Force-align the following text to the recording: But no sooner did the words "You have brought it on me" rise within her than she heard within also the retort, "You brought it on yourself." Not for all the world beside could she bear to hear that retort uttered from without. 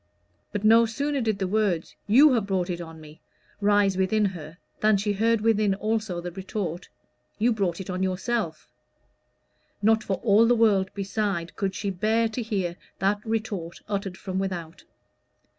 But 0.51 0.63
no 0.63 0.87
sooner 0.87 1.21
did 1.21 1.37
the 1.37 1.47
words 1.47 1.95
"You 2.07 2.33
have 2.33 2.47
brought 2.47 2.71
it 2.71 2.81
on 2.81 2.99
me" 2.99 3.21
rise 3.59 3.97
within 3.97 4.25
her 4.25 4.57
than 4.79 4.97
she 4.97 5.13
heard 5.13 5.41
within 5.41 5.75
also 5.75 6.19
the 6.19 6.31
retort, 6.31 6.89
"You 7.37 7.53
brought 7.53 7.79
it 7.79 7.87
on 7.87 8.01
yourself." 8.01 8.67
Not 9.83 10.03
for 10.03 10.15
all 10.23 10.47
the 10.47 10.55
world 10.55 10.89
beside 10.95 11.55
could 11.55 11.75
she 11.75 11.91
bear 11.91 12.27
to 12.29 12.41
hear 12.41 12.77
that 12.97 13.23
retort 13.23 13.81
uttered 13.87 14.17
from 14.17 14.39
without. 14.39 14.85